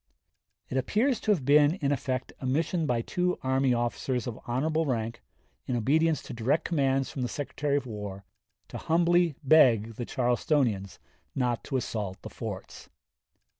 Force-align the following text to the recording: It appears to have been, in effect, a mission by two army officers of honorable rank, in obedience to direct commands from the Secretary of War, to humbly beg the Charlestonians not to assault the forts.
It 0.67 0.77
appears 0.77 1.19
to 1.19 1.31
have 1.31 1.45
been, 1.45 1.75
in 1.75 1.91
effect, 1.91 2.33
a 2.39 2.47
mission 2.47 2.87
by 2.87 3.03
two 3.03 3.37
army 3.43 3.71
officers 3.71 4.25
of 4.25 4.39
honorable 4.47 4.87
rank, 4.87 5.21
in 5.67 5.75
obedience 5.75 6.23
to 6.23 6.33
direct 6.33 6.65
commands 6.65 7.11
from 7.11 7.21
the 7.21 7.27
Secretary 7.27 7.77
of 7.77 7.85
War, 7.85 8.25
to 8.69 8.79
humbly 8.79 9.35
beg 9.43 9.97
the 9.97 10.05
Charlestonians 10.05 10.97
not 11.35 11.63
to 11.65 11.77
assault 11.77 12.19
the 12.23 12.31
forts. 12.31 12.89